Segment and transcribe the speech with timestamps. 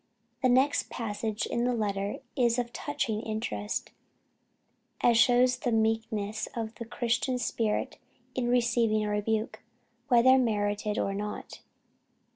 [0.41, 3.91] The next passage in the letter is of touching interest,
[5.01, 7.99] as showing the meekness of the Christian spirit
[8.33, 9.61] in receiving a rebuke,
[10.09, 11.59] whether merited or not.